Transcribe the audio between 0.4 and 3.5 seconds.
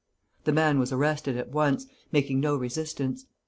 The man was arrested at once, making no resistance.